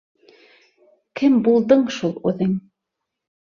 Кем 1.21 1.37
булдың 1.49 1.85
шул 1.99 2.17
үҙең? 2.33 2.59